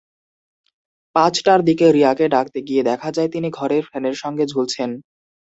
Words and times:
পাঁচটার 1.15 1.59
দিকে 1.63 1.85
রিয়াকে 1.91 2.25
ডাকতে 2.27 2.59
গিয়ে 2.61 2.83
দেখা 2.83 3.09
যায় 3.11 3.29
তিনি 3.29 3.47
ঘরের 3.49 3.83
ফ্যানের 3.85 4.15
সঙ্গে 4.15 4.45
ঝুলছেন। 4.45 4.89